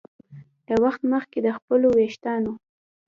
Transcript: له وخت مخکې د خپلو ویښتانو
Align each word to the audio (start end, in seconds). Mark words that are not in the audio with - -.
له 0.67 0.75
وخت 0.83 1.01
مخکې 1.13 1.39
د 1.41 1.47
خپلو 1.57 1.87
ویښتانو 1.97 2.51